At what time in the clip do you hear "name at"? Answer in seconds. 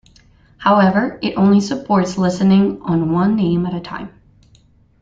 3.35-3.75